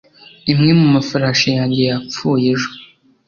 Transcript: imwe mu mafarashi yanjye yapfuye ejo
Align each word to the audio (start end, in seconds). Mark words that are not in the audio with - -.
imwe 0.51 0.71
mu 0.79 0.87
mafarashi 0.95 1.47
yanjye 1.57 1.81
yapfuye 1.89 2.45
ejo 2.53 2.69